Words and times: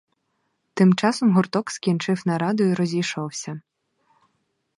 Тим 0.73 0.93
часом 0.93 1.31
гурток 1.35 1.71
скінчив 1.71 2.21
нараду 2.25 2.63
і 2.63 2.73
розійшовся. 2.73 3.61